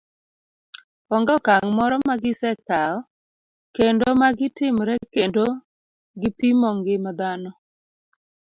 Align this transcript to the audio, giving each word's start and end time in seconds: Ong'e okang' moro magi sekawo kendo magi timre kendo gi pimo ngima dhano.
Ong'e 1.15 1.33
okang' 1.39 1.69
moro 1.77 1.95
magi 2.09 2.31
sekawo 2.41 2.97
kendo 3.75 4.07
magi 4.21 4.47
timre 4.57 4.95
kendo 5.13 5.43
gi 6.19 6.29
pimo 6.37 6.69
ngima 6.77 7.11
dhano. 7.19 7.51